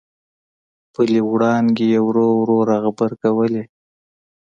خپلې 0.87 1.19
وړانګې 1.31 1.85
یې 1.93 1.99
ورو 2.07 2.27
ورو 2.39 2.57
را 2.69 2.77
غبرګولې. 2.83 3.63